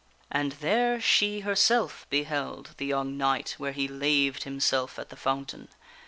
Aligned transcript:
And 0.31 0.53
there 0.53 0.99
she 0.99 1.41
herself 1.41 2.07
beheld 2.09 2.71
the 2.77 2.87
young 2.87 3.19
knight 3.19 3.53
where 3.59 3.71
he 3.71 3.87
laved 3.87 4.45
himself 4.45 4.97
at 4.97 5.09
the 5.09 5.15
fountain. 5.15 5.69